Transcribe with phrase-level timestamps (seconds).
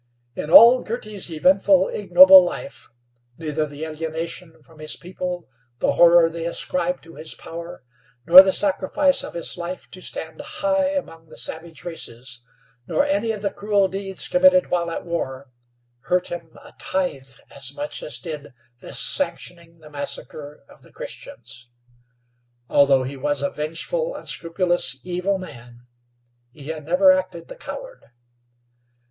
[0.33, 2.89] In all Girty's eventful, ignoble life,
[3.37, 7.83] neither the alienation from his people, the horror they ascribed to his power,
[8.25, 12.41] nor the sacrifice of his life to stand high among the savage races,
[12.87, 15.51] nor any of the cruel deeds committed while at war,
[15.99, 21.69] hurt him a tithe as much as did this sanctioning the massacre of the Christians.
[22.71, 25.85] Although he was a vengeful, unscrupulous, evil man,
[26.51, 28.07] he had never acted the coward.